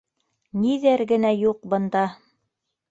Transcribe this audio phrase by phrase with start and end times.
[0.63, 2.07] Ниҙәр генә юҡ бында!